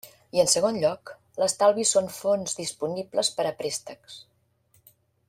I 0.35 0.39
en 0.43 0.47
segon 0.53 0.79
lloc, 0.83 1.11
l'estalvi 1.43 1.85
són 1.91 2.09
fons 2.17 2.57
disponibles 2.63 3.33
per 3.37 3.47
a 3.51 3.55
préstecs. 3.63 4.21